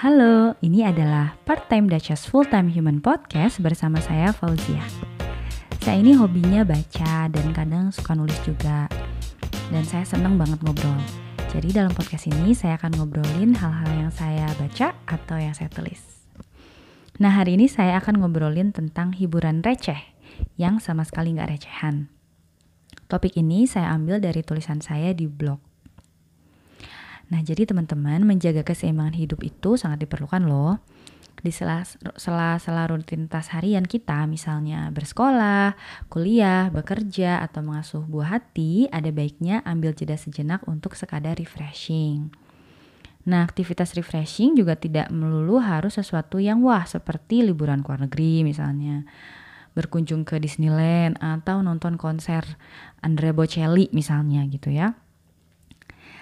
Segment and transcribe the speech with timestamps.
[0.00, 4.80] Halo, ini adalah Part-Time Duchess Full-Time Human Podcast bersama saya Fauzia.
[5.84, 8.88] Saya ini hobinya baca dan kadang suka nulis juga.
[9.68, 10.96] Dan saya seneng banget ngobrol.
[11.52, 16.00] Jadi dalam podcast ini saya akan ngobrolin hal-hal yang saya baca atau yang saya tulis.
[17.20, 20.00] Nah hari ini saya akan ngobrolin tentang hiburan receh
[20.56, 22.08] yang sama sekali nggak recehan.
[23.04, 25.69] Topik ini saya ambil dari tulisan saya di blog.
[27.30, 30.82] Nah, jadi teman-teman, menjaga keseimbangan hidup itu sangat diperlukan loh.
[31.40, 35.78] Di sela-sela rutinitas harian kita, misalnya bersekolah,
[36.12, 42.28] kuliah, bekerja, atau mengasuh buah hati, ada baiknya ambil jeda sejenak untuk sekadar refreshing.
[43.24, 48.44] Nah, aktivitas refreshing juga tidak melulu harus sesuatu yang wah, seperti liburan ke luar negeri
[48.44, 49.08] misalnya
[49.70, 52.42] berkunjung ke Disneyland atau nonton konser
[53.06, 54.98] Andrea Bocelli misalnya gitu ya.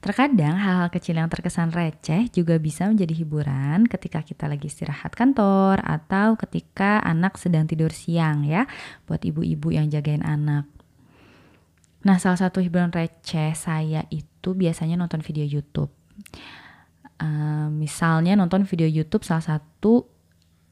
[0.00, 5.76] Terkadang hal-hal kecil yang terkesan receh juga bisa menjadi hiburan ketika kita lagi istirahat kantor
[5.84, 8.64] atau ketika anak sedang tidur siang ya,
[9.04, 10.64] buat ibu-ibu yang jagain anak.
[12.00, 15.92] Nah, salah satu hiburan receh saya itu biasanya nonton video YouTube.
[17.20, 20.08] Uh, misalnya nonton video YouTube salah satu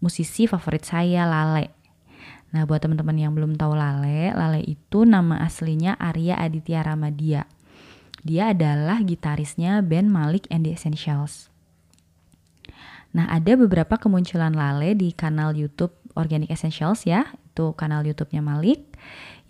[0.00, 1.76] musisi favorit saya Lale.
[2.56, 7.44] Nah, buat teman-teman yang belum tahu Lale, Lale itu nama aslinya Arya Aditya Ramadia.
[8.20, 11.48] Dia adalah gitarisnya band Malik and the Essentials.
[13.10, 18.86] Nah, ada beberapa kemunculan Lale di kanal YouTube Organic Essentials ya, itu kanal YouTube-nya Malik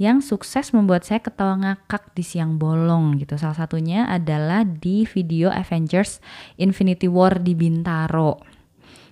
[0.01, 3.37] yang sukses membuat saya ketawa ngakak di siang bolong gitu.
[3.37, 6.25] Salah satunya adalah di video Avengers
[6.57, 8.41] Infinity War di Bintaro.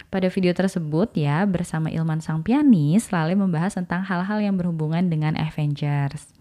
[0.09, 5.37] Pada video tersebut ya, bersama Ilman sang pianis, Lale membahas tentang hal-hal yang berhubungan dengan
[5.37, 6.38] Avengers.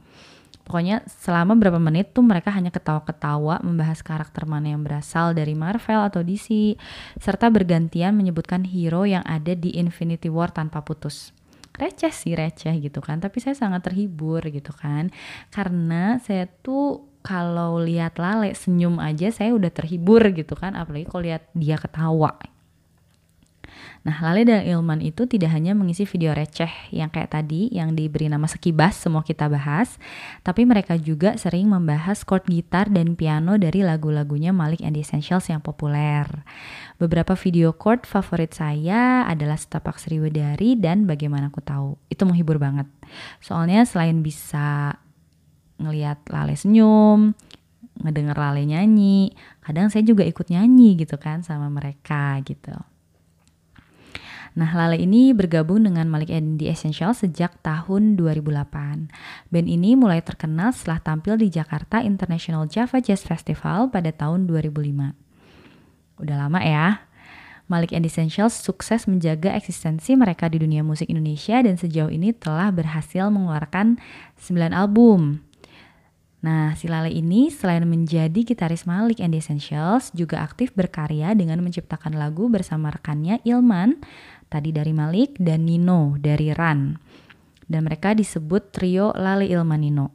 [0.67, 6.03] Pokoknya selama berapa menit tuh mereka hanya ketawa-ketawa membahas karakter mana yang berasal dari Marvel
[6.03, 6.75] atau DC,
[7.23, 11.31] serta bergantian menyebutkan hero yang ada di Infinity War tanpa putus.
[11.71, 15.07] Receh sih receh gitu kan, tapi saya sangat terhibur gitu kan.
[15.55, 21.23] Karena saya tuh kalau lihat Lale senyum aja saya udah terhibur gitu kan, apalagi kalau
[21.23, 22.35] lihat dia ketawa
[24.07, 28.31] Nah, Lale dan Ilman itu tidak hanya mengisi video receh yang kayak tadi yang diberi
[28.31, 29.99] nama sekibas semua kita bahas,
[30.47, 35.59] tapi mereka juga sering membahas chord gitar dan piano dari lagu-lagunya Malik and Essentials yang
[35.59, 36.23] populer.
[36.95, 41.99] Beberapa video chord favorit saya adalah Setapak Sriwedari dan Bagaimana Aku Tahu.
[42.07, 42.87] Itu menghibur banget.
[43.43, 44.95] Soalnya selain bisa
[45.83, 47.35] ngelihat Lale senyum,
[47.99, 52.71] ngedenger Lale nyanyi, kadang saya juga ikut nyanyi gitu kan sama mereka gitu.
[54.57, 59.05] Nah, Lale ini bergabung dengan Malik and the Essential sejak tahun 2008.
[59.53, 65.13] Band ini mulai terkenal setelah tampil di Jakarta International Java Jazz Festival pada tahun 2005.
[66.17, 67.05] Udah lama ya.
[67.69, 72.73] Malik and Essentials sukses menjaga eksistensi mereka di dunia musik Indonesia dan sejauh ini telah
[72.73, 74.01] berhasil mengeluarkan
[74.41, 75.46] 9 album.
[76.37, 81.65] Nah, si Lale ini selain menjadi gitaris Malik and the Essentials, juga aktif berkarya dengan
[81.65, 83.97] menciptakan lagu bersama rekannya Ilman,
[84.45, 86.93] tadi dari Malik dan Nino dari Ran.
[87.65, 90.13] Dan mereka disebut trio Lali Ilmanino.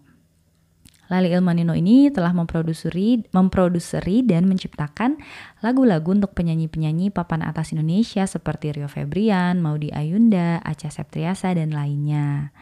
[1.13, 5.21] Lali Ilmanino ini telah memproduksi, memproduksi dan menciptakan
[5.61, 12.57] lagu-lagu untuk penyanyi-penyanyi papan atas Indonesia seperti Rio Febrian, Maudi Ayunda, Acha Septriasa, dan lainnya.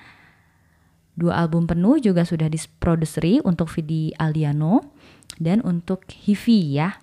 [1.20, 4.96] Dua album penuh juga sudah diproduksi untuk Vidi Aldiano
[5.36, 6.96] dan untuk Hivi ya,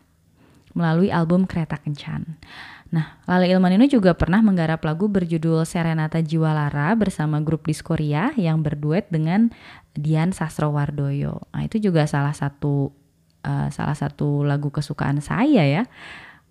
[0.73, 2.41] melalui album Kereta Kencan.
[2.89, 8.63] Nah, Lale Ilmanino juga pernah menggarap lagu berjudul Serenata Jiwa Lara bersama grup Diskoria yang
[8.63, 9.51] berduet dengan
[9.91, 11.51] Dian Sastrowardoyo.
[11.51, 12.95] Nah, itu juga salah satu
[13.43, 15.83] uh, salah satu lagu kesukaan saya ya.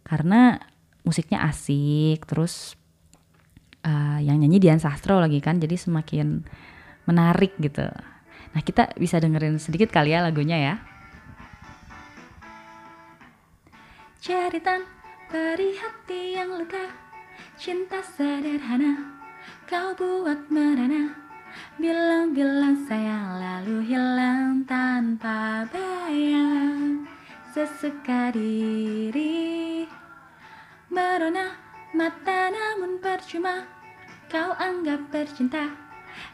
[0.05, 0.61] Karena
[1.09, 2.77] musiknya asik, terus
[3.83, 6.45] uh, yang nyanyi Dian Sastro lagi kan, jadi semakin
[7.07, 7.87] menarik gitu.
[8.53, 10.75] Nah, kita bisa dengerin sedikit kali ya lagunya ya.
[14.21, 14.97] Jaritan
[15.27, 16.87] Beri hati yang lega.
[17.59, 19.19] Cinta sederhana
[19.67, 21.15] Kau buat merana.
[21.83, 27.07] Bilang-bilang sayang Lalu hilang tanpa bayang.
[27.51, 29.83] Sesuka diri.
[30.95, 31.59] Merona
[31.91, 33.67] mata namun percuma.
[34.31, 35.86] Kau anggap bercinta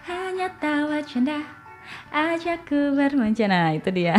[0.06, 1.42] Hanya tawa canda
[2.12, 4.16] Ajakku bermain Nah itu dia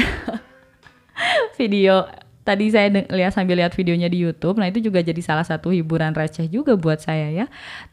[1.59, 2.07] Video
[2.43, 6.11] tadi saya lihat sambil lihat videonya di YouTube, nah itu juga jadi salah satu hiburan
[6.11, 7.45] receh juga buat saya ya.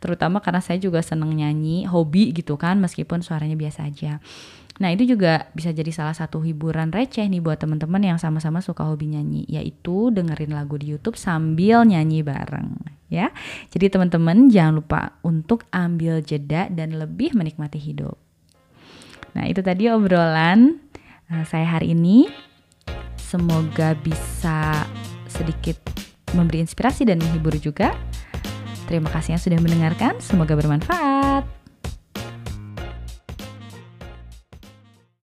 [0.02, 4.18] Terutama karena saya juga seneng nyanyi, hobi gitu kan, meskipun suaranya biasa aja.
[4.80, 8.88] Nah itu juga bisa jadi salah satu hiburan receh nih buat teman-teman yang sama-sama suka
[8.88, 12.80] hobi nyanyi, yaitu dengerin lagu di YouTube sambil nyanyi bareng.
[13.12, 13.28] ya.
[13.68, 18.16] Jadi teman-teman jangan lupa untuk ambil jeda dan lebih menikmati hidup.
[19.36, 20.80] Nah, itu tadi obrolan
[21.28, 22.30] uh, saya hari ini.
[23.20, 24.88] Semoga bisa
[25.30, 25.78] sedikit
[26.34, 27.94] memberi inspirasi dan menghibur juga.
[28.90, 31.46] Terima kasih yang sudah mendengarkan, semoga bermanfaat.